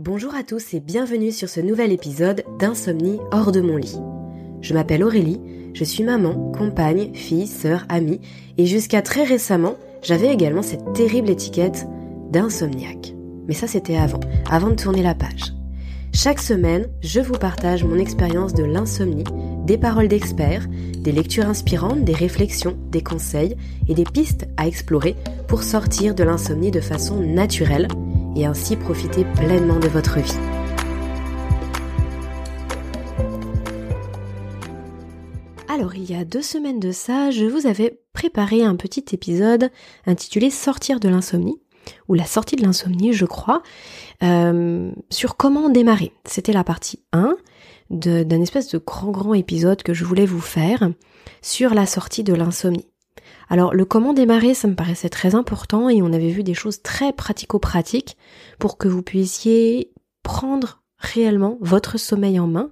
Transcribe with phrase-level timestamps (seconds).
[0.00, 3.96] Bonjour à tous et bienvenue sur ce nouvel épisode d'Insomnie hors de mon lit.
[4.60, 5.40] Je m'appelle Aurélie,
[5.72, 8.20] je suis maman, compagne, fille, sœur, amie
[8.58, 11.86] et jusqu'à très récemment, j'avais également cette terrible étiquette
[12.32, 13.14] d'insomniaque.
[13.46, 14.18] Mais ça c'était avant,
[14.50, 15.54] avant de tourner la page.
[16.12, 19.22] Chaque semaine, je vous partage mon expérience de l'insomnie,
[19.64, 20.66] des paroles d'experts,
[20.98, 23.56] des lectures inspirantes, des réflexions, des conseils
[23.86, 25.14] et des pistes à explorer
[25.46, 27.86] pour sortir de l'insomnie de façon naturelle
[28.36, 30.38] et ainsi profiter pleinement de votre vie.
[35.68, 39.70] Alors, il y a deux semaines de ça, je vous avais préparé un petit épisode
[40.06, 41.60] intitulé Sortir de l'insomnie,
[42.08, 43.62] ou la sortie de l'insomnie, je crois,
[44.22, 46.12] euh, sur comment démarrer.
[46.24, 47.36] C'était la partie 1
[47.90, 50.90] d'un espèce de grand grand épisode que je voulais vous faire
[51.42, 52.86] sur la sortie de l'insomnie.
[53.48, 56.82] Alors le comment démarrer, ça me paraissait très important et on avait vu des choses
[56.82, 58.16] très pratico-pratiques
[58.58, 62.70] pour que vous puissiez prendre réellement votre sommeil en main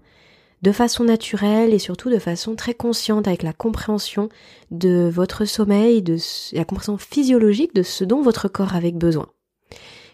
[0.63, 4.29] de façon naturelle et surtout de façon très consciente avec la compréhension
[4.71, 6.17] de votre sommeil, de
[6.53, 9.27] la compréhension physiologique de ce dont votre corps avait besoin.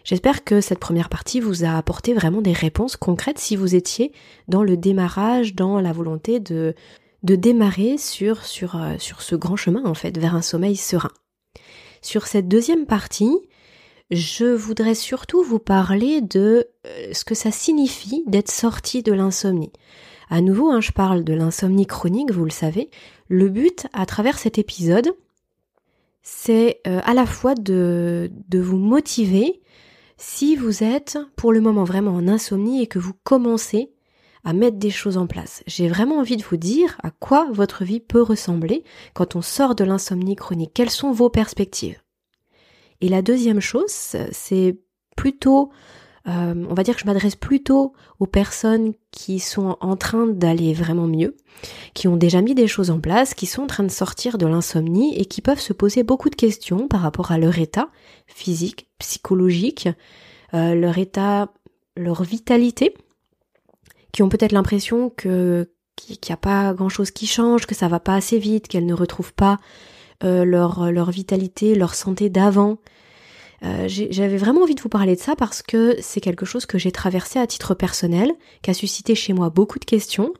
[0.03, 4.11] J'espère que cette première partie vous a apporté vraiment des réponses concrètes si vous étiez
[4.47, 6.73] dans le démarrage, dans la volonté de
[7.23, 11.11] de démarrer euh, sur ce grand chemin en fait vers un sommeil serein.
[12.01, 13.37] Sur cette deuxième partie,
[14.11, 19.73] je voudrais surtout vous parler de euh, ce que ça signifie d'être sorti de l'insomnie.
[20.29, 22.89] À nouveau, hein, je parle de l'insomnie chronique, vous le savez.
[23.27, 25.09] Le but à travers cet épisode,
[26.21, 29.61] c'est euh, à la fois de vous motiver
[30.17, 33.91] si vous êtes pour le moment vraiment en insomnie et que vous commencez
[34.43, 35.63] à mettre des choses en place.
[35.67, 39.75] J'ai vraiment envie de vous dire à quoi votre vie peut ressembler quand on sort
[39.75, 40.71] de l'insomnie chronique.
[40.73, 42.01] Quelles sont vos perspectives?
[43.01, 43.91] Et la deuxième chose,
[44.31, 44.77] c'est
[45.15, 45.71] plutôt,
[46.27, 50.73] euh, on va dire que je m'adresse plutôt aux personnes qui sont en train d'aller
[50.73, 51.35] vraiment mieux,
[51.93, 54.47] qui ont déjà mis des choses en place, qui sont en train de sortir de
[54.47, 57.89] l'insomnie et qui peuvent se poser beaucoup de questions par rapport à leur état
[58.27, 59.89] physique, psychologique,
[60.53, 61.53] euh, leur état,
[61.95, 62.93] leur vitalité
[64.11, 67.89] qui ont peut-être l'impression que qu'il n'y a pas grand chose qui change, que ça
[67.89, 69.57] va pas assez vite, qu'elles ne retrouvent pas
[70.23, 72.77] euh, leur, leur vitalité, leur santé d'avant.
[73.63, 76.77] Euh, J'avais vraiment envie de vous parler de ça parce que c'est quelque chose que
[76.77, 78.31] j'ai traversé à titre personnel,
[78.61, 80.33] qui a suscité chez moi beaucoup de questions.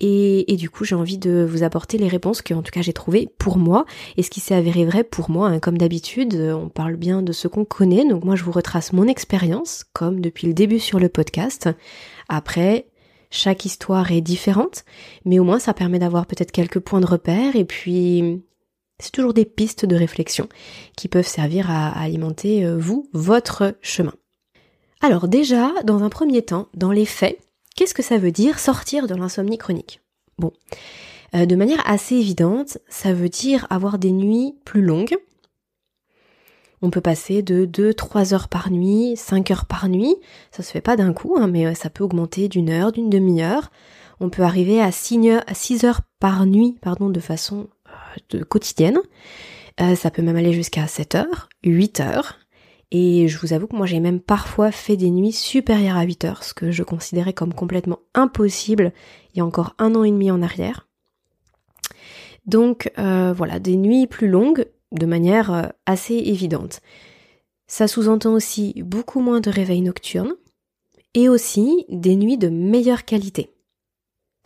[0.00, 2.92] Et, du coup, j'ai envie de vous apporter les réponses que, en tout cas, j'ai
[2.92, 3.84] trouvées pour moi
[4.16, 5.48] et ce qui s'est avéré vrai pour moi.
[5.48, 5.58] Hein.
[5.58, 9.08] Comme d'habitude, on parle bien de ce qu'on connaît, donc moi, je vous retrace mon
[9.08, 11.68] expérience, comme depuis le début sur le podcast,
[12.28, 12.86] après,
[13.30, 14.84] chaque histoire est différente,
[15.24, 18.42] mais au moins ça permet d'avoir peut-être quelques points de repère et puis
[18.98, 20.48] c'est toujours des pistes de réflexion
[20.96, 24.14] qui peuvent servir à, alimenter euh, vous, votre chemin.
[25.00, 27.38] Alors déjà, dans un premier temps, dans les faits,
[27.78, 30.00] qu'est-ce que ça veut dire sortir de l'insomnie chronique?
[30.36, 30.52] Bon,
[31.36, 35.16] euh, de manière assez évidente, ça veut dire avoir des nuits plus longues,
[36.82, 40.14] on peut passer de 2-3 heures par nuit, 5 heures par nuit.
[40.52, 43.10] Ça se fait pas d'un coup, hein, mais euh, ça peut augmenter d'une heure, d'une
[43.10, 43.70] demi-heure.
[44.18, 47.68] On peut arriver à 6 heures, par nuit, pardon, de façon
[48.34, 48.98] euh, quotidienne.
[49.94, 52.40] Ça peut même aller jusqu'à 7 heures, 8 heures.
[52.90, 56.24] Et je vous avoue que moi j'ai même parfois fait des nuits supérieures à 8
[56.24, 58.92] heures, ce que je considérais comme complètement impossible
[59.34, 60.88] il y a encore un an et demi en arrière.
[62.46, 66.80] Donc voilà, des nuits plus longues, de manière euh, assez évidente.
[67.66, 70.34] Ça sous-entend aussi beaucoup moins de réveils nocturnes
[71.14, 73.50] et aussi des nuits de meilleure qualité.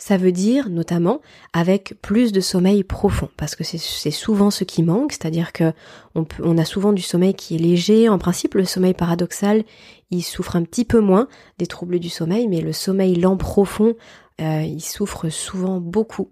[0.04, 1.20] Ça veut dire notamment
[1.52, 5.72] avec plus de sommeil profond, parce que c'est souvent ce qui manque, c'est-à-dire que
[6.16, 8.08] on, a souvent du sommeil qui est léger.
[8.08, 9.62] En principe, le sommeil paradoxal,
[10.10, 13.94] il souffre un petit peu moins des troubles du sommeil, mais le sommeil lent profond,
[14.40, 16.30] euh, il souffre souvent beaucoup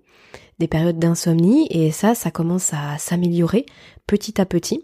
[0.59, 3.67] des périodes d'insomnie et ça, ça commence à s'améliorer
[4.09, 4.83] petit à petit.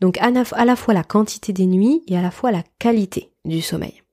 [0.00, 0.32] Donc à
[0.64, 4.03] la fois la quantité des nuits et à la fois la qualité du sommeil.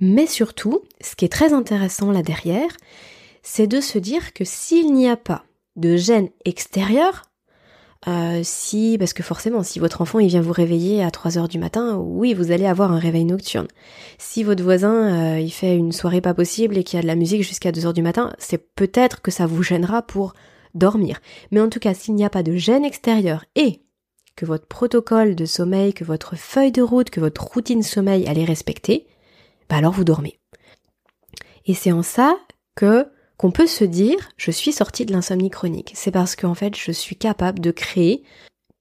[0.00, 2.70] Mais surtout, ce qui est très intéressant là derrière,
[3.42, 5.44] c'est de se dire que s'il n'y a pas
[5.76, 7.24] de gêne extérieure,
[8.08, 11.48] euh, si, parce que forcément, si votre enfant il vient vous réveiller à 3 heures
[11.48, 13.68] du matin, oui, vous allez avoir un réveil nocturne.
[14.16, 17.06] Si votre voisin euh, il fait une soirée pas possible et qu'il y a de
[17.06, 20.32] la musique jusqu'à 2 heures du matin, c'est peut-être que ça vous gênera pour
[20.74, 21.20] dormir.
[21.50, 23.82] Mais en tout cas, s'il n'y a pas de gêne extérieure et
[24.34, 28.38] que votre protocole de sommeil, que votre feuille de route, que votre routine sommeil, elle
[28.38, 29.06] est respectée,
[29.70, 30.38] bah alors vous dormez.
[31.64, 32.36] Et c'est en ça
[32.74, 33.06] que
[33.38, 35.92] qu'on peut se dire je suis sorti de l'insomnie chronique.
[35.94, 38.22] C'est parce qu'en fait je suis capable de créer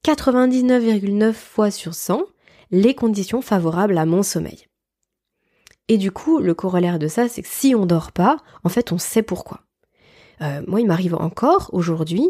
[0.06, 2.24] 99,9 fois sur 100
[2.72, 4.66] les conditions favorables à mon sommeil.
[5.88, 8.92] Et du coup, le corollaire de ça, c'est que si on dort pas, en fait,
[8.92, 9.62] on sait pourquoi.
[10.42, 12.30] Euh, moi, il m'arrive encore aujourd'hui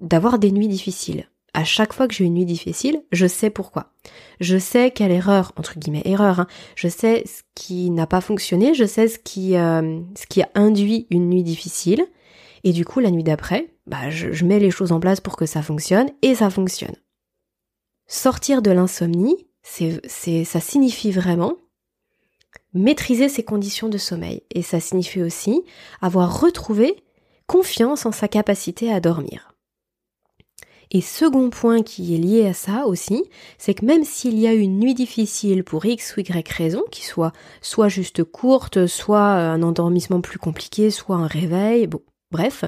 [0.00, 1.26] d'avoir des nuits difficiles.
[1.54, 3.92] À chaque fois que j'ai une nuit difficile, je sais pourquoi.
[4.40, 6.46] Je sais quelle erreur, entre guillemets erreur, hein,
[6.76, 10.50] je sais ce qui n'a pas fonctionné, je sais ce qui, euh, ce qui a
[10.54, 12.04] induit une nuit difficile,
[12.64, 15.36] et du coup, la nuit d'après, bah, je, je mets les choses en place pour
[15.36, 16.96] que ça fonctionne, et ça fonctionne.
[18.06, 21.54] Sortir de l'insomnie, c'est, c'est, ça signifie vraiment
[22.74, 25.62] maîtriser ses conditions de sommeil, et ça signifie aussi
[26.00, 27.02] avoir retrouvé
[27.46, 29.54] confiance en sa capacité à dormir.
[30.90, 33.24] Et second point qui est lié à ça aussi,
[33.58, 37.04] c'est que même s'il y a une nuit difficile pour X ou Y raison, qui
[37.04, 42.00] soit soit juste courte, soit un endormissement plus compliqué, soit un réveil, bon,
[42.30, 42.64] bref,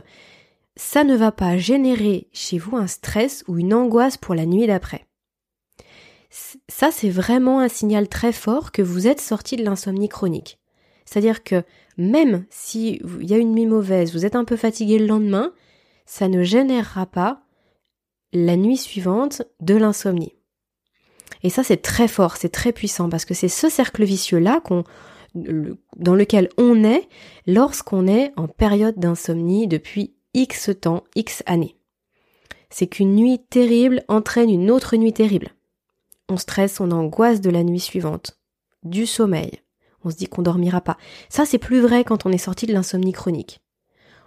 [0.77, 4.67] ça ne va pas générer chez vous un stress ou une angoisse pour la nuit
[4.67, 5.07] d'après.
[6.69, 10.59] Ça, c'est vraiment un signal très fort que vous êtes sorti de l'insomnie chronique.
[11.05, 11.65] C'est-à-dire que
[11.97, 15.53] même si il y a une nuit mauvaise, vous êtes un peu fatigué le lendemain,
[16.07, 17.43] ça ne générera pas
[18.33, 20.35] la nuit suivante de l'insomnie.
[21.43, 24.85] Et ça, c'est très fort, c'est très puissant parce que c'est ce cercle vicieux-là qu'on,
[25.35, 27.09] dans lequel on est
[27.47, 31.77] lorsqu'on est en période d'insomnie depuis X temps, X années.
[32.69, 35.49] C'est qu'une nuit terrible entraîne une autre nuit terrible.
[36.29, 38.39] On stresse, on angoisse de la nuit suivante,
[38.85, 39.61] du sommeil.
[40.05, 40.97] On se dit qu'on dormira pas.
[41.29, 43.61] Ça, c'est plus vrai quand on est sorti de l'insomnie chronique.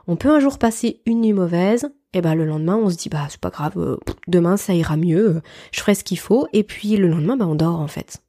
[0.07, 3.09] On peut un jour passer une nuit mauvaise, et ben le lendemain on se dit
[3.09, 6.63] bah c'est pas grave, euh, demain ça ira mieux, je ferai ce qu'il faut, et
[6.63, 8.21] puis le lendemain bah on dort en fait.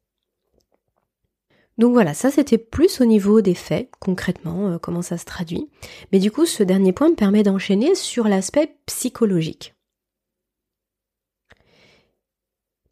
[1.76, 5.68] Donc voilà, ça c'était plus au niveau des faits, concrètement, euh, comment ça se traduit.
[6.12, 9.74] Mais du coup, ce dernier point me permet d'enchaîner sur l'aspect psychologique.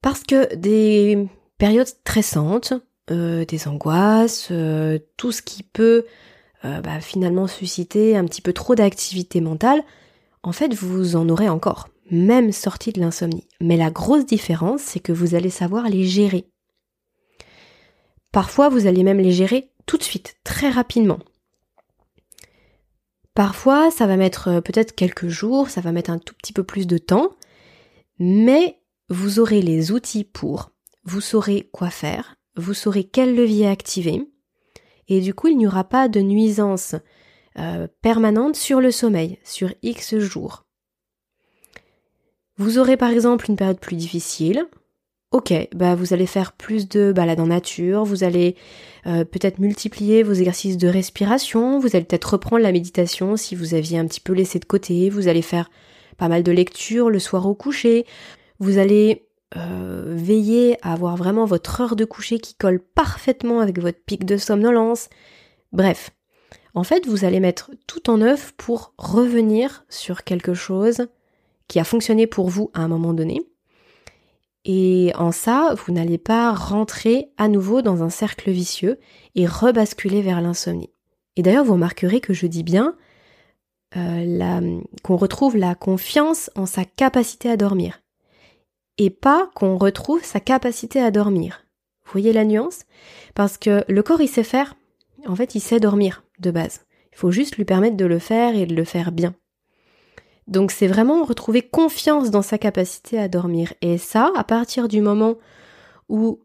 [0.01, 1.29] Parce que des
[1.59, 2.73] périodes stressantes,
[3.13, 4.53] euh, des angoisses,
[5.17, 6.05] tout ce qui peut
[6.65, 9.83] bah, finalement susciter un petit peu trop d'activité mentale,
[10.43, 13.47] en fait, vous en aurez encore, même sorti de l'insomnie.
[13.61, 16.49] Mais la grosse différence, c'est que vous allez savoir les gérer.
[18.33, 21.19] Parfois, vous allez même les gérer tout de suite, très rapidement.
[23.35, 26.65] Parfois, ça va mettre euh, peut-être quelques jours, ça va mettre un tout petit peu
[26.65, 27.31] plus de temps,
[28.19, 28.79] mais
[29.09, 30.71] vous aurez les outils pour,
[31.05, 34.23] vous saurez quoi faire, vous saurez quel levier activer,
[35.09, 36.95] et du coup, il n'y aura pas de nuisance
[37.59, 40.65] euh, permanente sur le sommeil, sur X jours.
[42.57, 44.67] Vous aurez par exemple une période plus difficile.
[45.33, 48.55] Ok, bah vous allez faire plus de balades en nature, vous allez
[49.07, 53.73] euh, peut-être multiplier vos exercices de respiration, vous allez peut-être reprendre la méditation si vous
[53.73, 55.71] aviez un petit peu laissé de côté, vous allez faire
[56.19, 58.05] pas mal de lectures le soir au coucher,
[58.59, 59.27] vous allez
[59.57, 64.27] euh, veiller à avoir vraiment votre heure de coucher qui colle parfaitement avec votre pic
[64.27, 65.09] de somnolence.
[65.73, 66.11] Bref,
[66.75, 71.07] en fait, vous allez mettre tout en œuvre pour revenir sur quelque chose
[71.69, 73.43] qui a fonctionné pour vous à un moment donné.
[74.65, 78.99] Et en ça, vous n'allez pas rentrer à nouveau dans un cercle vicieux
[79.35, 80.91] et rebasculer vers l'insomnie.
[81.37, 82.97] Et d'ailleurs, vous remarquerez que je dis bien
[83.97, 88.01] euh, qu'on retrouve la confiance en sa capacité à dormir.
[88.99, 91.67] Et pas qu'on retrouve sa capacité à dormir.
[92.05, 92.81] Vous voyez la nuance?
[93.35, 94.75] Parce que le corps, il sait faire.
[95.27, 96.81] En fait, il sait dormir de base.
[97.13, 99.35] Il faut juste lui permettre de le faire et de le faire bien.
[100.49, 103.73] Donc c'est vraiment retrouver confiance dans sa capacité à dormir.
[103.81, 105.37] Et ça, à partir du moment
[106.09, 106.41] où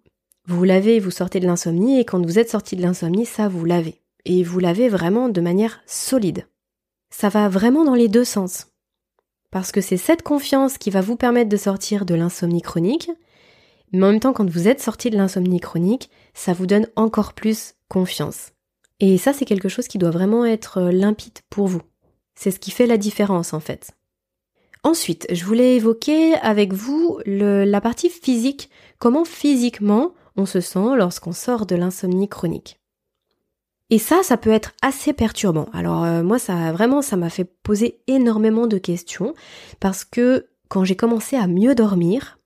[0.46, 3.66] vous l'avez, vous sortez de l'insomnie, et quand vous êtes sorti de l'insomnie, ça, vous
[3.66, 4.02] l'avez.
[4.24, 6.48] Et vous l'avez vraiment de manière solide.
[7.10, 8.68] Ça va vraiment dans les deux sens.
[9.52, 13.10] Parce que c'est cette confiance qui va vous permettre de sortir de l'insomnie chronique,
[13.92, 17.34] mais en même temps, quand vous êtes sorti de l'insomnie chronique, ça vous donne encore
[17.34, 18.52] plus confiance.
[19.00, 21.82] Et ça, c'est quelque chose qui doit vraiment être euh, limpide pour vous.
[22.36, 23.92] C'est ce qui fait la différence en fait.
[24.84, 31.34] Ensuite, je voulais évoquer avec vous la partie physique, comment physiquement on se sent lorsqu'on
[31.34, 32.80] sort de l'insomnie chronique.
[33.90, 35.68] Et ça, ça peut être assez perturbant.
[35.74, 39.34] Alors euh, moi, ça vraiment, ça m'a fait poser énormément de questions
[39.80, 42.40] parce que quand j'ai commencé à mieux dormir,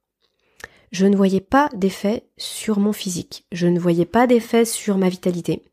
[0.92, 5.10] je ne voyais pas d'effet sur mon physique, je ne voyais pas d'effet sur ma
[5.10, 5.64] vitalité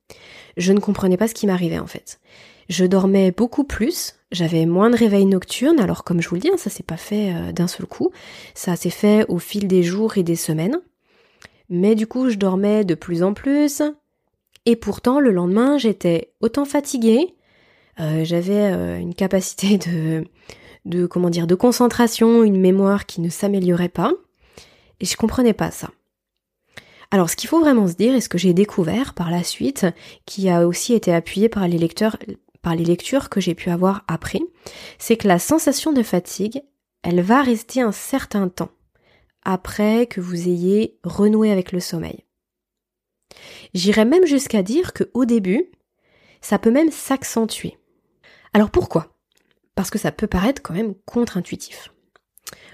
[0.56, 2.20] je ne comprenais pas ce qui m'arrivait en fait.
[2.68, 6.50] Je dormais beaucoup plus, j'avais moins de réveils nocturnes, alors comme je vous le dis,
[6.50, 8.10] hein, ça s'est pas fait euh, d'un seul coup,
[8.54, 10.80] ça s'est fait au fil des jours et des semaines.
[11.70, 13.82] Mais du coup, je dormais de plus en plus,
[14.66, 17.34] et pourtant le lendemain, j'étais autant fatiguée,
[18.00, 20.24] euh, j'avais euh, une capacité de,
[20.84, 24.12] de comment dire, de concentration, une mémoire qui ne s'améliorait pas,
[25.00, 25.90] et je comprenais pas ça.
[27.10, 29.86] Alors ce qu'il faut vraiment se dire, et ce que j'ai découvert par la suite,
[30.26, 34.40] qui a aussi été appuyé par les lectures que j'ai pu avoir après,
[34.98, 36.62] c'est que la sensation de fatigue,
[37.02, 38.70] elle va rester un certain temps
[39.42, 42.24] après que vous ayez renoué avec le sommeil.
[43.72, 45.70] J'irais même jusqu'à dire que au début,
[46.40, 47.78] ça peut même s'accentuer.
[48.52, 49.16] Alors pourquoi?
[49.74, 51.92] Parce que ça peut paraître quand même contre-intuitif.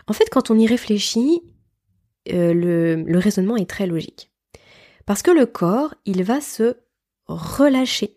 [0.06, 1.42] En fait, quand on y réfléchit,
[2.32, 2.54] euh,
[3.06, 4.30] le, raisonnement est très logique.
[5.06, 6.76] Parce que le corps, il va se
[7.26, 8.16] relâcher.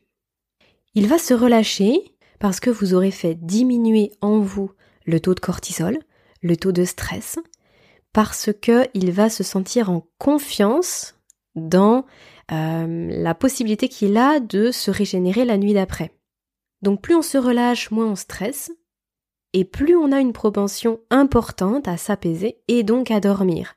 [0.94, 4.72] Il va se relâcher parce que vous aurez fait diminuer en vous
[5.06, 5.98] le taux de cortisol,
[6.42, 7.40] le taux de stress,
[8.14, 11.16] parce que il va se sentir en confiance
[11.56, 12.06] dans
[12.52, 16.12] euh, la possibilité qu'il a de se régénérer la nuit d'après.
[16.82, 18.72] Donc plus on se relâche, moins on stresse,
[19.54, 23.77] et plus on a une propension importante à s'apaiser et donc à dormir.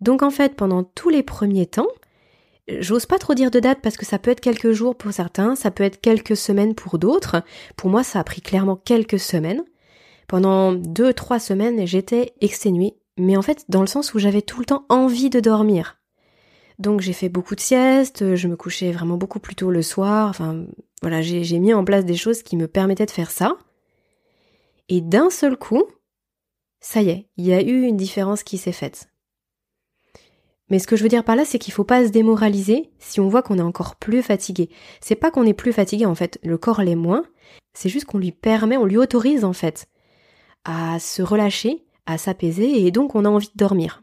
[0.00, 1.88] Donc en fait, pendant tous les premiers temps,
[2.68, 5.54] j'ose pas trop dire de date parce que ça peut être quelques jours pour certains,
[5.56, 7.42] ça peut être quelques semaines pour d'autres.
[7.76, 9.64] Pour moi, ça a pris clairement quelques semaines.
[10.28, 14.58] Pendant deux, trois semaines, j'étais exténuée, mais en fait dans le sens où j'avais tout
[14.58, 15.98] le temps envie de dormir.
[16.78, 20.28] Donc j'ai fait beaucoup de siestes, je me couchais vraiment beaucoup plus tôt le soir,
[20.28, 20.66] enfin
[21.00, 23.56] voilà, j'ai mis en place des choses qui me permettaient de faire ça.
[24.88, 25.84] Et d'un seul coup,
[26.80, 29.08] ça y est, il y a eu une différence qui s'est faite.
[30.68, 33.20] Mais ce que je veux dire par là, c'est qu'il faut pas se démoraliser si
[33.20, 34.68] on voit qu'on est encore plus fatigué.
[35.00, 37.24] C'est pas qu'on est plus fatigué en fait, le corps l'est moins,
[37.72, 39.86] c'est juste qu'on lui permet, on lui autorise en fait
[40.64, 44.02] à se relâcher, à s'apaiser et donc on a envie de dormir.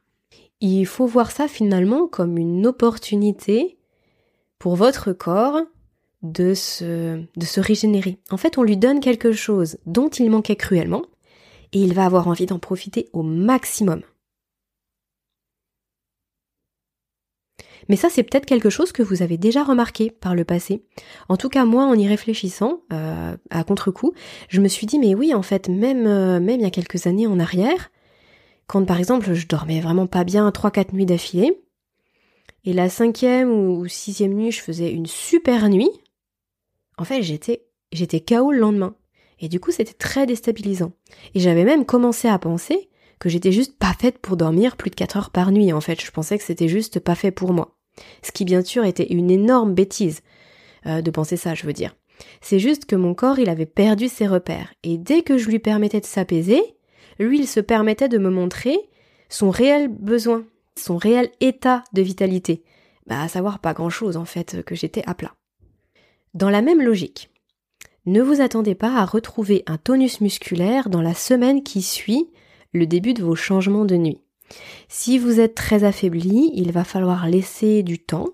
[0.62, 3.78] Il faut voir ça finalement comme une opportunité
[4.60, 5.60] pour votre corps
[6.22, 8.18] de se, de se régénérer.
[8.32, 11.04] En fait, on lui donne quelque chose dont il manquait cruellement
[11.74, 14.04] et il va avoir envie d'en profiter au maximum.
[17.90, 20.84] Mais ça, c'est peut-être quelque chose que vous avez déjà remarqué par le passé.
[21.30, 24.14] En tout cas, moi, en y réfléchissant, euh, à contre-coup,
[24.50, 27.08] je me suis dit, mais oui, en fait, même, euh, même il y a quelques
[27.08, 27.92] années en arrière,
[28.68, 31.60] quand par exemple je dormais vraiment pas bien 3-4 nuits d'affilée,
[32.66, 35.90] et la cinquième ou sixième nuit, je faisais une super nuit,
[36.98, 38.96] en fait, j'étais, j'étais KO le lendemain.
[39.40, 40.94] Et du coup, c'était très déstabilisant.
[41.34, 42.90] Et j'avais même commencé à penser
[43.24, 46.02] que j'étais juste pas faite pour dormir plus de 4 heures par nuit, en fait.
[46.02, 47.78] Je pensais que c'était juste pas fait pour moi.
[48.22, 50.24] Ce qui, bien sûr, était une énorme bêtise
[50.88, 51.96] euh, de penser ça, je veux dire.
[52.42, 54.74] C'est juste que mon corps, il avait perdu ses repères.
[54.84, 56.62] Et dès que je lui permettais de s'apaiser,
[57.18, 58.78] lui, il se permettait de me montrer
[59.30, 60.44] son réel besoin,
[60.78, 62.62] son réel état de vitalité.
[63.08, 65.34] Bah, à savoir pas grand chose, en fait, que j'étais à plat.
[66.34, 67.30] Dans la même logique,
[68.06, 72.28] ne vous attendez pas à retrouver un tonus musculaire dans la semaine qui suit
[72.74, 74.20] le début de vos changements de nuit.
[74.88, 78.30] Si vous êtes très affaibli, il va falloir laisser du temps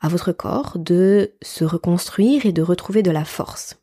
[0.00, 3.80] à votre corps de se reconstruire et de retrouver de la force.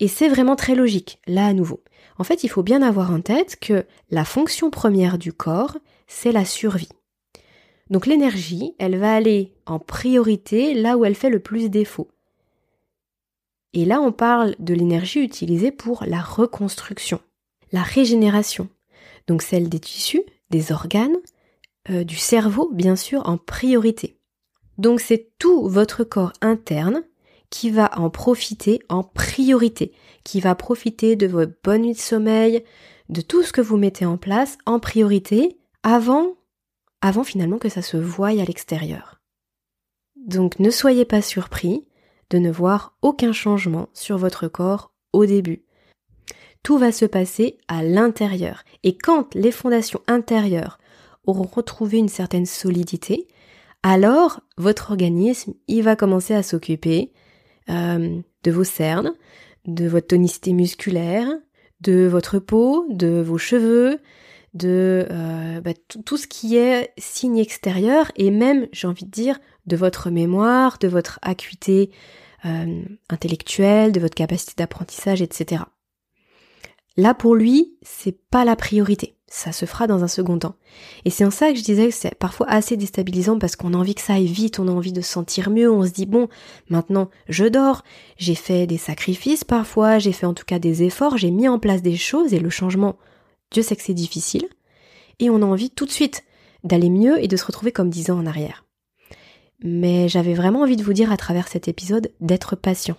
[0.00, 1.82] Et c'est vraiment très logique, là à nouveau.
[2.18, 6.32] En fait, il faut bien avoir en tête que la fonction première du corps, c'est
[6.32, 6.88] la survie.
[7.90, 12.08] Donc l'énergie, elle va aller en priorité là où elle fait le plus défaut.
[13.72, 17.20] Et là, on parle de l'énergie utilisée pour la reconstruction,
[17.72, 18.68] la régénération.
[19.26, 21.16] Donc celle des tissus, des organes,
[21.90, 24.18] euh, du cerveau, bien sûr, en priorité.
[24.78, 27.02] Donc c'est tout votre corps interne
[27.50, 29.92] qui va en profiter en priorité,
[30.24, 32.64] qui va profiter de votre bonne nuit de sommeil,
[33.08, 36.36] de tout ce que vous mettez en place en priorité avant
[37.02, 39.20] avant finalement que ça se voie à l'extérieur.
[40.16, 41.86] Donc ne soyez pas surpris
[42.28, 45.64] de ne voir aucun changement sur votre corps au début.
[46.62, 48.64] Tout va se passer à l'intérieur.
[48.82, 50.78] Et quand les fondations intérieures
[51.26, 53.28] auront retrouvé une certaine solidité,
[53.82, 57.12] alors votre organisme, il va commencer à s'occuper
[57.70, 59.14] euh, de vos cernes,
[59.66, 61.28] de votre tonicité musculaire,
[61.80, 64.00] de votre peau, de vos cheveux,
[64.54, 65.72] de euh, bah,
[66.04, 70.78] tout ce qui est signe extérieur et même, j'ai envie de dire, de votre mémoire,
[70.78, 71.90] de votre acuité
[72.44, 75.62] euh, intellectuelle, de votre capacité d'apprentissage, etc.
[76.96, 79.16] Là, pour lui, c'est pas la priorité.
[79.28, 80.56] Ça se fera dans un second temps.
[81.04, 83.76] Et c'est en ça que je disais que c'est parfois assez déstabilisant parce qu'on a
[83.76, 86.06] envie que ça aille vite, on a envie de se sentir mieux, on se dit
[86.06, 86.28] bon,
[86.68, 87.84] maintenant je dors,
[88.16, 91.60] j'ai fait des sacrifices parfois, j'ai fait en tout cas des efforts, j'ai mis en
[91.60, 92.96] place des choses et le changement
[93.50, 94.48] Dieu sait que c'est difficile,
[95.18, 96.24] et on a envie tout de suite
[96.62, 98.64] d'aller mieux et de se retrouver comme dix ans en arrière.
[99.62, 102.96] Mais j'avais vraiment envie de vous dire à travers cet épisode d'être patient.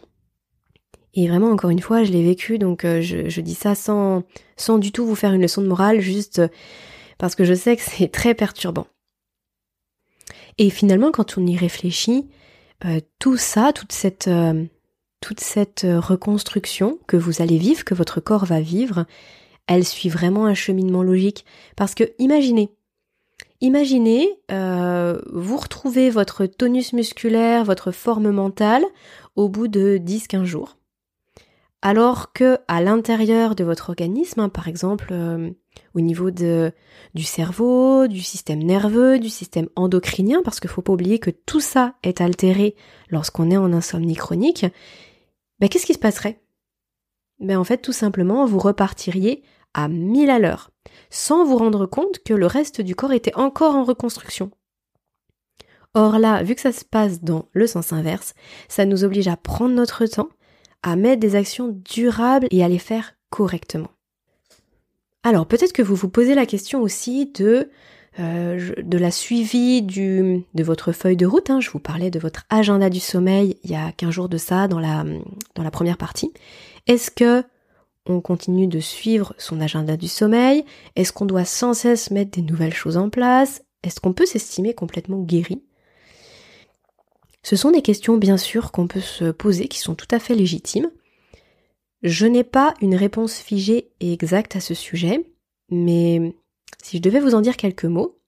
[1.14, 4.24] Et vraiment, encore une fois, je l'ai vécu, donc euh, je, dis ça sans,
[4.56, 6.42] sans du tout vous faire une leçon de morale, juste
[7.18, 8.88] parce que je sais que c'est très perturbant.
[10.58, 12.30] Et finalement, quand on y réfléchit,
[12.86, 14.66] euh, tout ça, toute cette, euh,
[15.22, 19.06] toute cette reconstruction que vous allez vivre, que votre corps va vivre,
[19.68, 21.46] elle suit vraiment un cheminement logique.
[21.76, 22.72] Parce que imaginez,
[23.62, 28.84] imaginez, euh, vous retrouvez votre tonus musculaire, votre forme mentale
[29.36, 30.78] au bout de 10-15 jours.
[31.82, 35.50] Alors que à l'intérieur de votre organisme, hein, par exemple euh,
[35.96, 36.72] au niveau de,
[37.16, 41.60] du cerveau, du système nerveux, du système endocrinien, parce qu'il faut pas oublier que tout
[41.60, 42.76] ça est altéré
[43.10, 44.66] lorsqu'on est en insomnie chronique,
[45.60, 46.42] ben, qu'est-ce qui se passerait?
[47.40, 50.72] Ben, En fait, tout simplement, vous repartiriez à 1000 à l'heure,
[51.10, 54.52] sans vous rendre compte que le reste du corps était encore en reconstruction.
[55.94, 58.34] Or là, vu que ça se passe dans le sens inverse,
[58.70, 60.30] ça nous oblige à prendre notre temps,
[60.84, 63.90] à mettre des actions durables et à les faire correctement.
[65.24, 67.70] Alors peut-être que vous vous posez la question aussi de
[68.20, 71.50] euh, de la suivi du, de votre feuille de route.
[71.50, 71.62] Hein.
[71.62, 74.68] Je vous parlais de votre agenda du sommeil il y a 15 jours de ça
[74.68, 75.06] dans la,
[75.56, 76.34] dans la première partie.
[76.88, 77.42] Est-ce que
[78.06, 80.66] on continue de suivre son agenda du sommeil?
[80.98, 83.64] Est-ce qu'on doit sans cesse mettre des nouvelles choses en place?
[83.84, 85.64] Est-ce qu'on peut s'estimer complètement guéri?
[87.44, 90.36] Ce sont des questions bien sûr qu'on peut se poser qui sont tout à fait
[90.36, 90.92] légitimes.
[92.04, 95.26] Je n'ai pas une réponse figée et exacte à ce sujet,
[95.70, 96.36] mais
[96.84, 98.20] si je devais vous en dire quelques mots,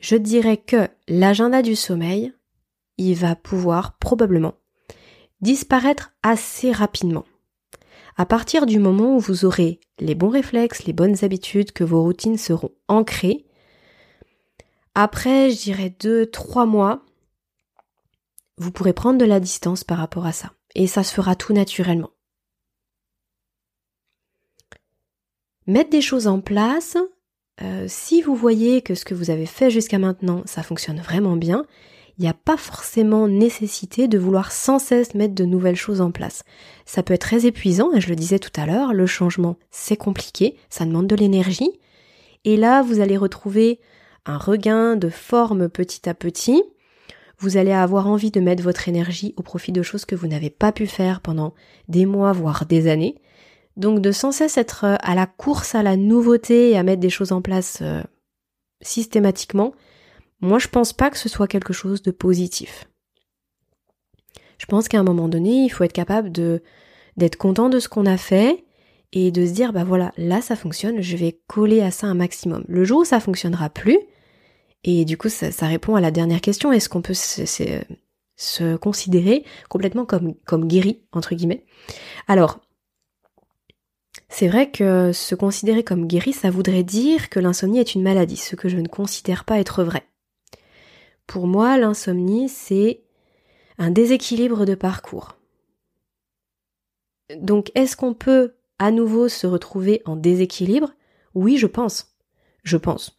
[0.00, 2.32] je dirais que l'agenda du sommeil,
[2.98, 4.54] il va pouvoir probablement
[5.40, 7.24] disparaître assez rapidement.
[8.16, 12.02] À partir du moment où vous aurez les bons réflexes, les bonnes habitudes, que vos
[12.02, 13.46] routines seront ancrées,
[14.94, 17.02] après, je dirais deux, trois mois,
[18.58, 20.52] vous pourrez prendre de la distance par rapport à ça.
[20.74, 22.10] Et ça se fera tout naturellement.
[25.66, 26.96] Mettre des choses en place,
[27.62, 31.36] euh, si vous voyez que ce que vous avez fait jusqu'à maintenant, ça fonctionne vraiment
[31.36, 31.66] bien,
[32.18, 36.10] il n'y a pas forcément nécessité de vouloir sans cesse mettre de nouvelles choses en
[36.10, 36.42] place.
[36.84, 39.96] Ça peut être très épuisant, et je le disais tout à l'heure, le changement c'est
[39.96, 41.70] compliqué, ça demande de l'énergie,
[42.44, 43.80] et là vous allez retrouver
[44.26, 46.62] un regain de forme petit à petit,
[47.42, 50.48] vous allez avoir envie de mettre votre énergie au profit de choses que vous n'avez
[50.48, 51.54] pas pu faire pendant
[51.88, 53.16] des mois, voire des années,
[53.76, 57.00] donc de sans cesse être euh, à la course à la nouveauté et à mettre
[57.00, 58.00] des choses en place euh,
[58.80, 59.72] systématiquement,
[60.40, 62.88] moi je pense pas que ce soit quelque chose de positif.
[64.58, 66.62] Je pense qu'à un moment donné, il faut être capable de
[67.16, 68.64] d'être content de ce qu'on a fait
[69.12, 72.14] et de se dire bah voilà, là ça fonctionne, je vais coller à ça un
[72.14, 72.64] maximum.
[72.68, 73.98] Le jour où ça fonctionnera plus,
[74.84, 80.04] et du coup ça, répond à la dernière question, est-ce qu'on peut se, considérer complètement
[80.04, 81.64] comme, comme guéri, entre guillemets?
[82.28, 82.60] Alors,
[84.28, 88.36] c'est vrai que se considérer comme guéri, ça voudrait dire que l'insomnie est une maladie,
[88.36, 90.06] ce que je ne considère pas être vrai.
[91.26, 93.02] Pour moi, l'insomnie, c'est
[93.78, 95.36] un déséquilibre de parcours.
[97.36, 100.92] Donc, est-ce qu'on peut à nouveau se retrouver en déséquilibre?
[101.34, 102.14] Oui, je pense.
[102.64, 103.16] Je pense.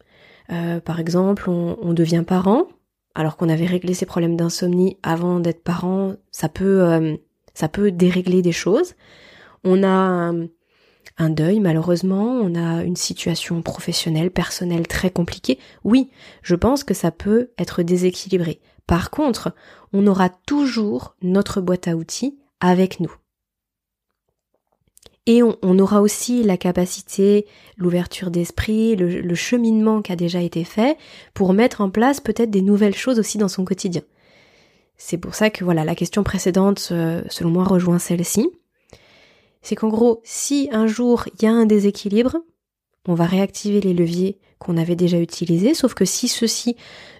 [0.50, 2.66] Euh, par exemple, on, devient parent,
[3.14, 7.16] alors qu'on avait réglé ses problèmes d'insomnie avant d'être parent, ça peut, euh,
[7.54, 8.94] ça peut dérégler des choses.
[9.64, 10.32] On a
[11.16, 16.10] un deuil, malheureusement, on a une situation professionnelle, personnelle très compliquée, oui,
[16.42, 18.60] je pense que ça peut être déséquilibré.
[18.86, 19.54] Par contre,
[19.92, 23.14] on aura toujours notre boîte à outils avec nous.
[25.26, 27.46] Et on, aura aussi la capacité,
[27.78, 30.98] l'ouverture d'esprit, le, cheminement qui a déjà été fait
[31.32, 34.02] pour mettre en place peut-être des nouvelles choses aussi dans son quotidien.
[34.98, 38.50] C'est pour ça que voilà, la question précédente, euh, selon moi, rejoint celle-ci
[39.64, 42.36] c'est qu'en gros, si un jour il y a un déséquilibre,
[43.08, 46.76] on va réactiver les leviers qu'on avait déjà utilisés, sauf que si ceux-ci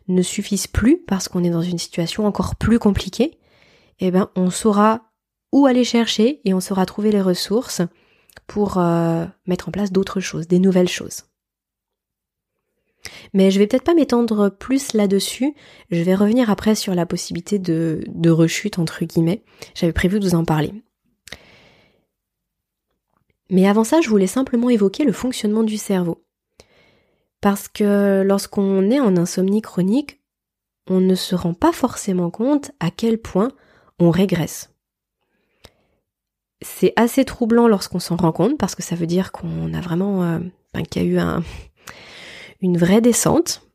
[0.09, 3.39] ne suffisent plus parce qu'on est dans une situation encore plus compliquée,
[3.99, 5.11] eh ben on saura
[5.55, 7.81] où aller chercher et on saura trouver les ressources
[8.49, 11.23] pour euh, mettre en place d'autres choses, des nouvelles choses.
[13.33, 15.55] Mais je vais peut-être pas m'étendre plus là-dessus.
[15.93, 19.45] Je vais revenir après sur la possibilité de, de rechute entre guillemets.
[19.77, 20.73] J'avais prévu de vous en parler.
[23.49, 26.25] Mais avant ça, je voulais simplement évoquer le fonctionnement du cerveau.
[27.41, 30.21] Parce que lorsqu'on est en insomnie chronique,
[30.89, 33.53] on ne se rend pas forcément compte à quel point
[34.01, 34.74] on régresse.
[36.65, 40.25] C'est assez troublant lorsqu'on s'en rend compte parce que ça veut dire qu'on a vraiment
[40.25, 40.39] euh,
[40.91, 41.45] qu'il y a eu un,
[42.63, 43.69] une vraie descente,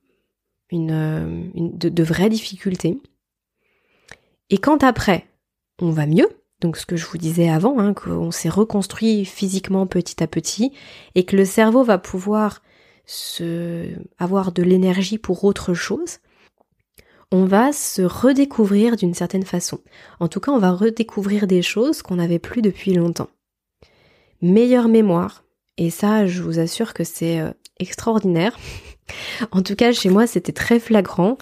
[0.72, 3.00] une, euh, de, vraies difficultés.
[4.50, 5.28] Et quand après
[5.80, 6.28] on va mieux,
[6.62, 10.74] donc ce que je vous disais avant, hein, qu'on s'est reconstruit physiquement petit à petit
[11.14, 12.64] et que le cerveau va pouvoir
[14.18, 16.18] avoir de l'énergie pour autre chose.
[17.32, 19.80] On va se redécouvrir d'une certaine façon.
[20.20, 23.30] En tout cas, on va redécouvrir des choses qu'on n'avait plus depuis longtemps.
[24.42, 25.44] Meilleure mémoire,
[25.78, 28.58] et ça, je vous assure que c'est euh, extraordinaire.
[29.52, 31.38] en tout cas, chez moi, c'était très flagrant.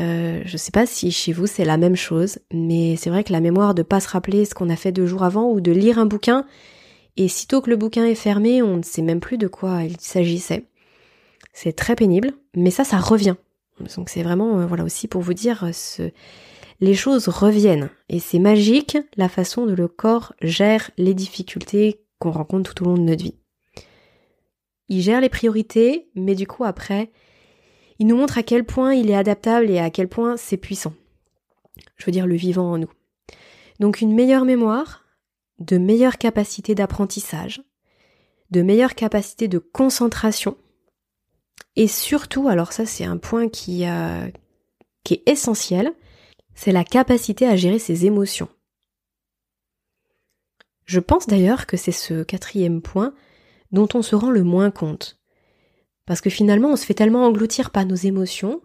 [0.00, 3.32] Euh, je sais pas si chez vous c'est la même chose, mais c'est vrai que
[3.32, 5.72] la mémoire de pas se rappeler ce qu'on a fait deux jours avant ou de
[5.72, 6.46] lire un bouquin,
[7.16, 9.98] et sitôt que le bouquin est fermé, on ne sait même plus de quoi il
[10.00, 10.66] s'agissait.
[11.52, 13.34] C'est très pénible, mais ça, ça revient.
[13.94, 16.10] Donc c'est vraiment, euh, voilà aussi pour vous dire, euh, ce...
[16.80, 17.90] les choses reviennent.
[18.08, 22.88] Et c'est magique la façon dont le corps gère les difficultés qu'on rencontre tout au
[22.88, 23.36] long de notre vie.
[24.88, 27.10] Il gère les priorités, mais du coup après,
[27.98, 30.94] il nous montre à quel point il est adaptable et à quel point c'est puissant.
[31.96, 32.90] Je veux dire le vivant en nous.
[33.80, 35.04] Donc une meilleure mémoire,
[35.58, 37.62] de meilleures capacités d'apprentissage,
[38.50, 40.56] de meilleures capacités de concentration,
[41.78, 44.28] et surtout, alors ça c'est un point qui, euh,
[45.04, 45.92] qui est essentiel,
[46.54, 48.48] c'est la capacité à gérer ses émotions.
[50.86, 53.14] Je pense d'ailleurs que c'est ce quatrième point
[53.70, 55.20] dont on se rend le moins compte.
[56.04, 58.60] Parce que finalement, on se fait tellement engloutir par nos émotions,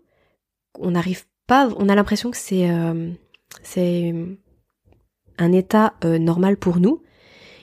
[0.80, 3.12] on n'arrive pas, on a l'impression que c'est euh,
[5.38, 7.04] un état euh, normal pour nous,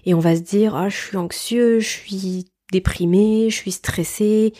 [0.04, 4.52] et on va se dire ah je suis anxieux, je suis déprimé, je suis stressé,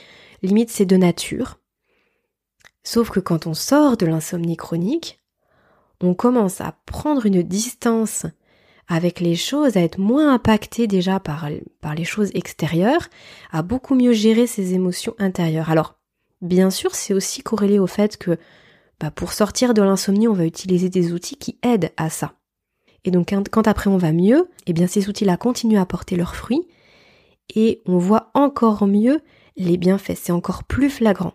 [0.43, 1.59] limite c'est de nature.
[2.83, 5.21] Sauf que quand on sort de l'insomnie chronique,
[6.01, 8.27] on commence à prendre une distance
[8.89, 13.09] avec les choses, à être moins impacté déjà par, les choses extérieures,
[13.53, 15.71] à beaucoup mieux gérer ses émotions intérieures.
[15.71, 15.95] Alors,
[16.41, 18.37] bien sûr, c'est aussi corrélé au fait que
[18.99, 22.35] bah, pour sortir de l'insomnie, on va utiliser des outils qui aident à ça.
[23.05, 26.37] Et donc quand, après on va mieux, eh bien ces outils-là continuent à porter leurs
[26.37, 26.67] fruits
[27.55, 29.21] et on voit encore mieux
[29.61, 31.35] les bienfaits, c'est encore plus flagrant.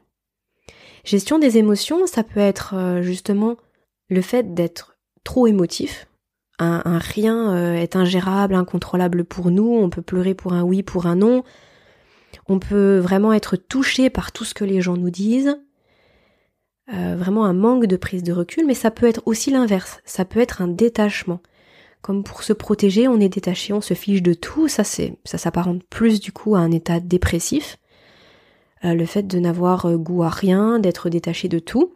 [1.04, 3.58] Gestion des émotions, ça peut être euh, justement
[4.10, 6.08] le fait d'être trop émotif,
[6.58, 11.06] un, rien euh, est ingérable, incontrôlable pour nous, on peut pleurer pour un oui, pour
[11.06, 11.44] un non,
[12.48, 15.60] on peut vraiment être touché par tout ce que les gens nous disent,
[16.94, 20.26] euh, vraiment un manque de prise de recul, mais ça peut être aussi l'inverse, ça
[20.26, 21.42] peut être un détachement.
[22.02, 25.84] Comme pour se protéger, on est détaché, on se fiche de tout, ça ça s'apparente
[25.90, 27.78] plus du coup à un état dépressif.
[28.84, 31.94] Euh, le fait de n'avoir goût à rien, d'être détaché de tout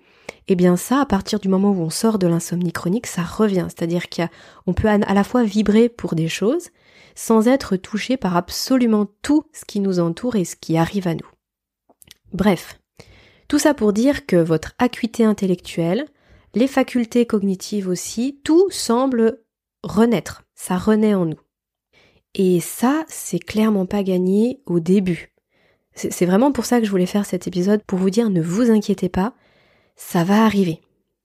[0.51, 3.67] eh bien ça, à partir du moment où on sort de l'insomnie chronique, ça revient.
[3.69, 6.69] C'est-à-dire qu'on peut à la fois vibrer pour des choses
[7.13, 11.13] sans être touché par absolument tout ce qui nous entoure et ce qui arrive à
[11.13, 11.29] nous.
[12.33, 12.79] Bref,
[13.47, 16.05] tout ça pour dire que votre acuité intellectuelle,
[16.55, 19.43] les facultés cognitives aussi, tout semble
[19.83, 21.39] renaître, ça renaît en nous.
[22.33, 25.31] Et ça, c'est clairement pas gagné au début.
[25.99, 28.71] C'est vraiment pour ça que je voulais faire cet épisode, pour vous dire ne vous
[28.71, 29.33] inquiétez pas,
[29.97, 30.79] ça va arriver,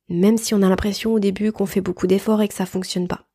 [0.09, 3.07] même si on a l'impression au début qu'on fait beaucoup d'efforts et que ça fonctionne
[3.07, 3.29] pas.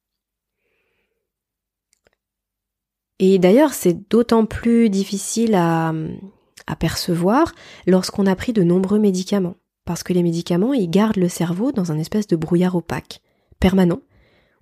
[3.20, 5.94] Et d'ailleurs, c'est d'autant plus difficile à,
[6.68, 7.54] à percevoir
[7.88, 11.94] lorsqu'on a pris de nombreux médicaments, parce que les médicaments, ils gardent le cerveau dans
[11.94, 13.22] un espèce de brouillard opaque,
[13.62, 14.02] permanent,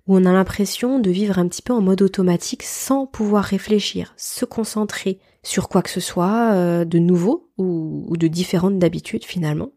[0.08, 4.14] où on a l'impression de vivre un petit peu en mode automatique sans pouvoir réfléchir,
[4.16, 9.70] se concentrer sur quoi que ce soit euh, de nouveau ou, de différente d'habitude finalement.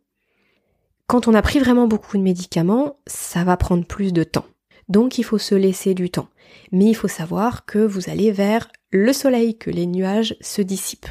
[1.06, 4.46] Quand on a pris vraiment beaucoup de médicaments, ça va prendre plus de temps.
[4.88, 6.30] Donc il faut se laisser du temps.
[6.72, 11.10] Mais il faut savoir que vous allez vers le soleil, que les nuages se dissipent.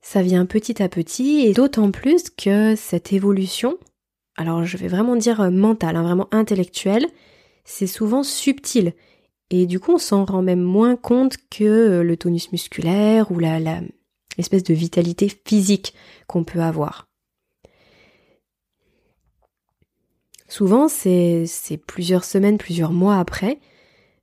[0.00, 3.76] Ça vient petit à petit et d'autant plus que cette évolution,
[4.36, 7.06] alors je vais vraiment dire mentale, hein, vraiment intellectuelle,
[7.68, 8.94] c'est souvent subtil.
[9.50, 13.60] Et du coup on s'en rend même moins compte que le tonus musculaire ou la,
[14.36, 15.94] l'espèce de vitalité physique
[16.26, 17.06] qu'on peut avoir.
[20.50, 21.46] Souvent, c'est
[21.86, 23.58] plusieurs semaines, plusieurs mois après,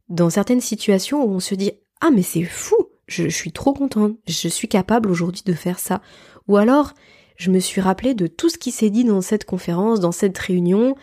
[0.10, 4.18] dans certaines situations où on se dit Ah, mais c'est fou, je, suis trop contente,
[4.28, 6.02] je suis capable aujourd'hui de faire ça.
[6.48, 6.94] Ou alors,
[7.38, 10.38] je me suis rappelé de tout ce qui s'est dit dans cette conférence, dans cette
[10.38, 10.96] réunion,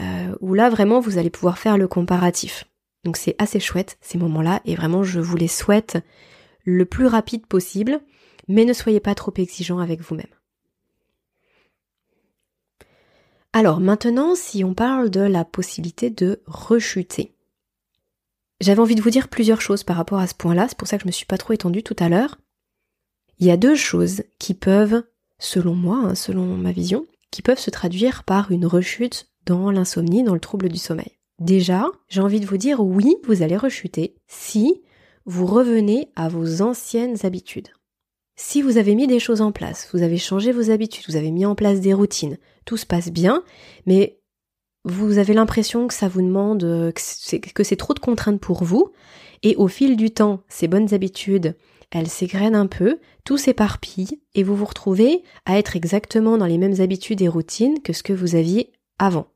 [0.00, 2.64] euh, où là vraiment vous allez pouvoir faire le comparatif.
[3.04, 5.98] Donc c'est assez chouette ces moments-là, et vraiment je vous les souhaite
[6.64, 8.00] le plus rapide possible,
[8.48, 10.26] mais ne soyez pas trop exigeant avec vous-même.
[13.52, 17.32] Alors maintenant, si on parle de la possibilité de rechuter.
[18.60, 20.96] J'avais envie de vous dire plusieurs choses par rapport à ce point-là, c'est pour ça
[20.96, 22.38] que je me suis pas trop étendue tout à l'heure.
[23.38, 25.04] Il y a deux choses qui peuvent,
[25.38, 30.22] selon moi, hein, selon ma vision, qui peuvent se traduire par une rechute dans l'insomnie,
[30.22, 31.18] dans le trouble du sommeil.
[31.38, 34.82] Déjà, j'ai envie de vous dire oui, vous allez rechuter si
[35.24, 37.68] vous revenez à vos anciennes habitudes.
[38.36, 41.30] Si vous avez mis des choses en place, vous avez changé vos habitudes, vous avez
[41.30, 43.42] mis en place des routines, tout se passe bien,
[43.86, 44.20] mais
[44.84, 46.60] vous avez l'impression que ça vous demande,
[46.94, 48.92] que c'est trop de contraintes pour vous,
[49.42, 51.56] et au fil du temps, ces bonnes habitudes,
[51.90, 56.58] elles s'égrènent un peu, tout s'éparpille, et vous vous retrouvez à être exactement dans les
[56.58, 59.26] mêmes habitudes et routines que ce que vous aviez avant.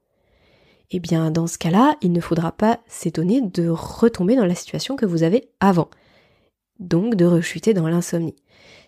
[0.91, 4.97] Eh bien, dans ce cas-là, il ne faudra pas s'étonner de retomber dans la situation
[4.97, 5.89] que vous avez avant.
[6.81, 8.35] Donc, de rechuter dans l'insomnie.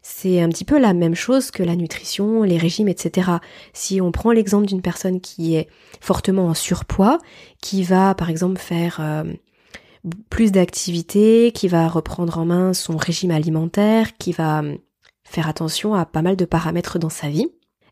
[0.02, 3.30] C'est un petit peu la même chose que la nutrition, les régimes, etc.
[3.72, 5.68] Si on prend l'exemple d'une personne qui est
[6.00, 7.18] fortement en surpoids,
[7.60, 9.24] qui va par exemple faire euh,
[10.28, 14.76] plus d'activités, qui va reprendre en main son régime alimentaire, qui va euh,
[15.22, 17.46] faire attention à pas mal de paramètres dans sa vie,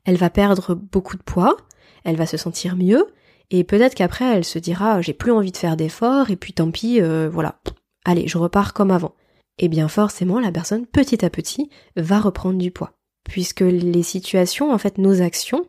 [0.05, 1.57] elle va perdre beaucoup de poids,
[2.03, 3.07] elle va se sentir mieux,
[3.51, 6.71] et peut-être qu'après elle se dira j'ai plus envie de faire d'efforts, et puis tant
[6.71, 7.61] pis, euh, voilà,
[8.05, 9.15] allez, je repars comme avant
[9.63, 12.95] eh bien forcément la personne petit à petit va reprendre du poids.
[13.25, 15.67] Puisque les situations, en fait nos actions,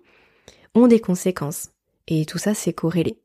[0.74, 1.70] ont des conséquences.
[2.08, 3.22] Et tout ça c'est corrélé.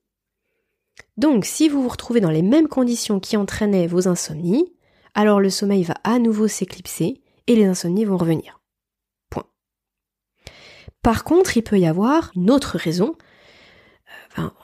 [1.17, 4.75] Donc si vous vous retrouvez dans les mêmes conditions qui entraînaient vos insomnies,
[5.15, 8.61] alors le sommeil va à nouveau s'éclipser et les insomnies vont revenir.
[9.31, 9.47] Point.
[11.01, 13.15] Par contre, il peut y avoir une autre raison.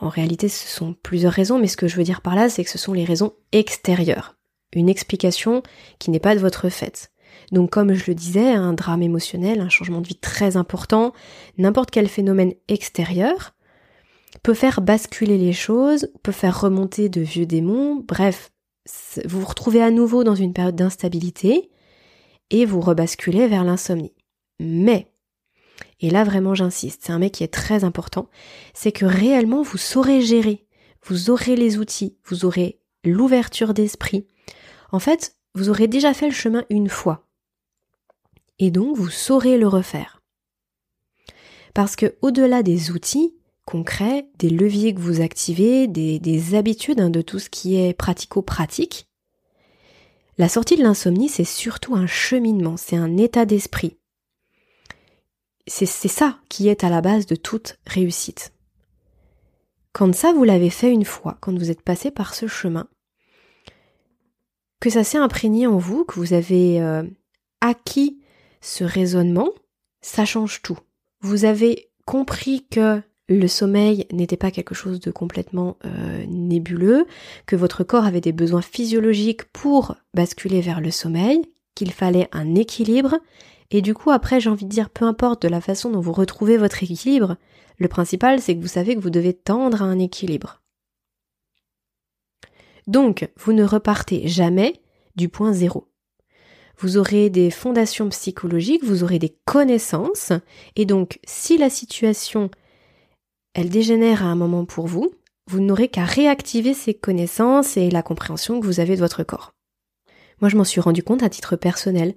[0.01, 2.65] En réalité, ce sont plusieurs raisons, mais ce que je veux dire par là, c'est
[2.65, 4.37] que ce sont les raisons extérieures
[4.75, 5.63] une explication
[5.99, 7.13] qui n'est pas de votre fait.
[7.51, 11.13] Donc comme je le disais, un drame émotionnel, un changement de vie très important,
[11.59, 13.55] n'importe quel phénomène extérieur
[14.43, 18.51] peut faire basculer les choses, peut faire remonter de vieux démons, bref,
[19.25, 21.71] vous vous retrouvez à nouveau dans une période d'instabilité
[22.51, 24.15] et vous rebasculez vers l'insomnie.
[24.59, 25.12] Mais,
[26.03, 28.29] et là vraiment j'insiste, c'est un mec qui est très important,
[28.75, 30.67] c'est que réellement vous saurez gérer,
[31.05, 34.27] vous aurez les outils, vous aurez l'ouverture d'esprit,
[34.93, 37.27] en fait, vous aurez déjà fait le chemin une fois.
[38.59, 40.21] Et donc, vous saurez le refaire.
[41.75, 43.35] Parce que au-delà des outils
[43.65, 49.09] concrets, des leviers que vous activez, des, habitudes hein, de tout ce qui est pratico-pratique,
[50.39, 53.97] la sortie de l'insomnie, c'est surtout un cheminement, c'est un état d'esprit.
[55.67, 58.53] C'est ça qui est à la base de toute réussite.
[59.93, 62.89] Quand ça, vous l'avez fait une fois, quand vous êtes passé par ce chemin,
[64.81, 67.05] que ça s'est imprégné en vous, que vous avez euh,
[67.61, 68.21] acquis
[68.61, 69.51] ce raisonnement,
[70.01, 70.79] ça change tout.
[71.21, 77.07] Vous avez compris que le sommeil n'était pas quelque chose de complètement euh, nébuleux,
[77.47, 81.43] que votre corps avait des besoins physiologiques pour basculer vers le sommeil,
[81.75, 83.19] qu'il fallait un équilibre,
[83.73, 86.13] et du coup après j'ai envie de dire peu importe de la façon dont vous
[86.13, 87.37] retrouvez votre équilibre,
[87.79, 90.63] le principal c'est que vous savez que vous devez tendre à un équilibre.
[92.87, 94.81] Donc, vous ne repartez jamais
[95.17, 95.89] du point zéro.
[96.79, 100.33] Vous aurez des fondations psychologiques, vous aurez des connaissances,
[100.75, 102.51] et donc si la situation,
[103.55, 105.13] elle dégénère à un moment pour vous,
[105.49, 109.53] vous n'aurez qu'à réactiver ces connaissances et la compréhension que vous avez de votre corps.
[110.41, 112.15] Moi, je m'en suis rendu compte à titre personnel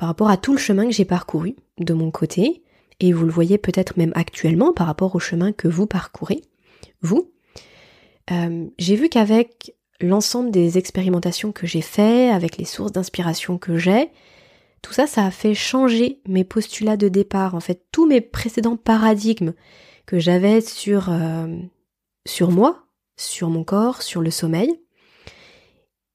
[0.00, 2.62] par rapport à tout le chemin que j'ai parcouru de mon côté,
[3.00, 6.40] et vous le voyez peut-être même actuellement par rapport au chemin que vous parcourez,
[7.02, 7.30] vous.
[8.30, 13.76] Euh, j'ai vu qu'avec l'ensemble des expérimentations que j'ai fait, avec les sources d'inspiration que
[13.76, 14.08] j'ai,
[14.80, 17.54] tout ça, ça a fait changer mes postulats de départ.
[17.54, 19.52] En fait, tous mes précédents paradigmes
[20.06, 21.58] que j'avais sur, euh,
[22.26, 22.86] sur moi,
[23.18, 24.80] sur mon corps, sur le sommeil.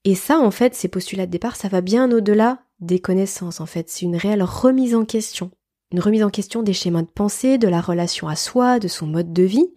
[0.06, 3.66] Et ça, en fait, ces postulats de départ, ça va bien au-delà des connaissances, en
[3.66, 3.90] fait.
[3.90, 5.52] C'est une réelle remise en question
[5.92, 9.08] une remise en question des schémas de pensée, de la relation à soi, de son
[9.08, 9.74] mode de vie.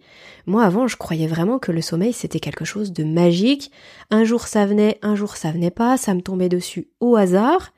[0.47, 3.71] Moi avant je croyais vraiment que le sommeil c'était quelque chose de magique.
[4.09, 7.71] Un jour ça venait, un jour ça venait pas, ça me tombait dessus au hasard.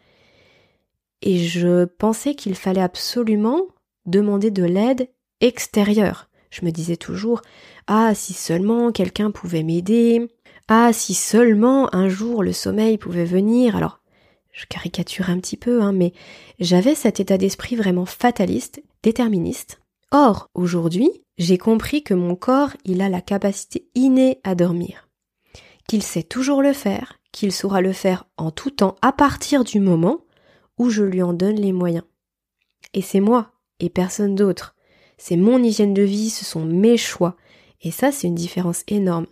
[1.22, 3.68] Et je pensais qu'il fallait absolument
[4.08, 6.30] demander de l'aide extérieure.
[6.50, 7.42] Je me disais toujours
[7.86, 10.30] Ah si seulement quelqu'un pouvait m'aider.
[10.68, 13.76] Ah si seulement un jour le sommeil pouvait venir.
[13.76, 14.01] Alors
[14.52, 16.14] je caricature un petit peu, hein, mais
[16.60, 19.82] j'avais cet état d'esprit vraiment fataliste, déterministe.
[20.12, 25.10] Or, aujourd'hui, j'ai compris que mon corps, il a la capacité innée à dormir.
[25.88, 29.80] Qu'il sait toujours le faire, qu'il saura le faire en tout temps à partir du
[29.80, 30.26] moment
[30.78, 32.04] où je lui en donne les moyens.
[32.94, 34.76] Et c'est moi, et personne d'autre.
[35.18, 37.38] C'est mon hygiène de vie, ce sont mes choix.
[37.82, 39.28] Et ça, c'est une différence énorme.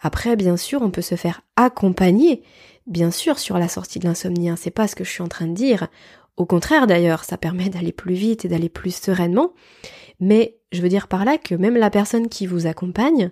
[0.00, 2.42] Après, bien sûr, on peut se faire accompagner,
[2.86, 5.28] bien sûr, sur la sortie de l'insomnie, hein, c'est pas ce que je suis en
[5.28, 5.88] train de dire.
[6.36, 9.52] Au contraire, d'ailleurs, ça permet d'aller plus vite et d'aller plus sereinement.
[10.20, 13.30] Mais je veux dire par là que même la personne qui vous accompagne,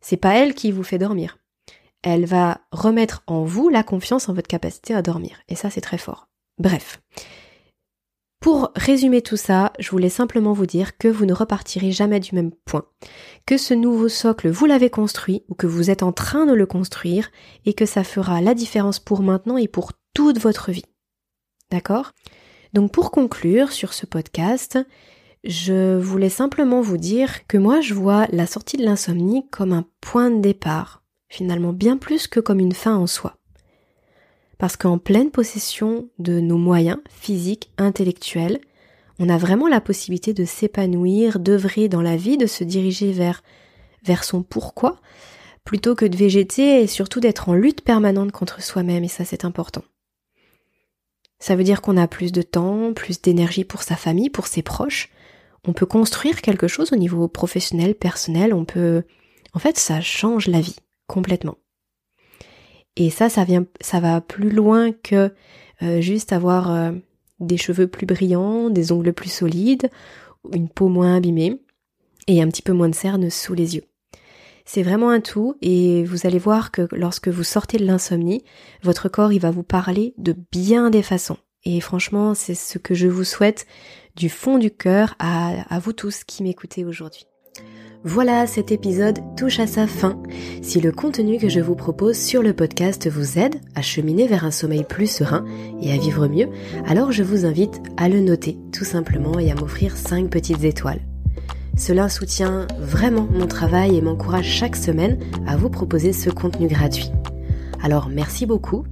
[0.00, 1.38] c'est pas elle qui vous fait dormir.
[2.02, 5.38] Elle va remettre en vous la confiance en votre capacité à dormir.
[5.48, 6.28] Et ça, c'est très fort.
[6.58, 7.00] Bref.
[8.44, 12.34] Pour résumer tout ça, je voulais simplement vous dire que vous ne repartirez jamais du
[12.34, 12.84] même point,
[13.46, 16.66] que ce nouveau socle, vous l'avez construit ou que vous êtes en train de le
[16.66, 17.30] construire
[17.64, 20.84] et que ça fera la différence pour maintenant et pour toute votre vie.
[21.70, 22.12] D'accord?
[22.74, 24.78] Donc pour conclure sur ce podcast,
[25.44, 29.86] je voulais simplement vous dire que moi je vois la sortie de l'insomnie comme un
[30.02, 33.38] point de départ, finalement bien plus que comme une fin en soi
[34.64, 38.58] parce qu'en pleine possession de nos moyens physiques, intellectuels,
[39.18, 43.42] on a vraiment la possibilité de s'épanouir, d'œuvrer dans la vie, de se diriger vers,
[44.04, 45.02] vers son pourquoi,
[45.64, 49.44] plutôt que de végéter et surtout d'être en lutte permanente contre soi-même, et ça c'est
[49.44, 49.84] important.
[51.38, 54.62] Ça veut dire qu'on a plus de temps, plus d'énergie pour sa famille, pour ses
[54.62, 55.10] proches.
[55.68, 59.02] On peut construire quelque chose au niveau professionnel, personnel, on peut...
[59.52, 61.58] En fait, ça change la vie, complètement.
[62.96, 65.32] Et ça, ça vient, ça va plus loin que
[65.82, 66.92] euh, juste avoir euh,
[67.40, 69.90] des cheveux plus brillants, des ongles plus solides,
[70.52, 71.60] une peau moins abîmée
[72.26, 73.84] et un petit peu moins de cernes sous les yeux.
[74.64, 78.44] C'est vraiment un tout et vous allez voir que lorsque vous sortez de l'insomnie,
[78.82, 81.36] votre corps il va vous parler de bien des façons.
[81.64, 83.66] Et franchement, c'est ce que je vous souhaite
[84.16, 87.26] du fond du cœur à, à vous tous qui m'écoutez aujourd'hui.
[88.06, 90.22] Voilà, cet épisode touche à sa fin.
[90.60, 94.44] Si le contenu que je vous propose sur le podcast vous aide à cheminer vers
[94.44, 95.46] un sommeil plus serein
[95.80, 96.48] et à vivre mieux,
[96.86, 101.00] alors je vous invite à le noter tout simplement et à m'offrir 5 petites étoiles.
[101.78, 107.10] Cela soutient vraiment mon travail et m'encourage chaque semaine à vous proposer ce contenu gratuit.
[107.82, 108.84] Alors merci beaucoup,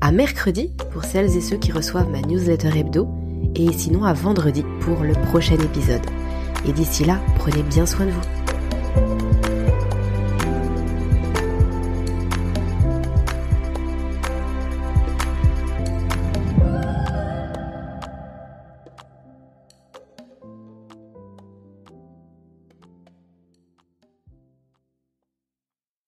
[0.00, 3.08] à mercredi pour celles et ceux qui reçoivent ma newsletter hebdo,
[3.56, 6.06] et sinon à vendredi pour le prochain épisode.
[6.68, 8.39] Et d'ici là, prenez bien soin de vous.
[8.94, 9.39] Bye.